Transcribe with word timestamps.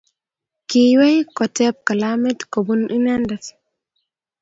Kiiywei 0.67 1.17
kotep 1.37 1.75
kalamit 1.87 2.39
kobun 2.53 2.81
inendet. 2.97 3.43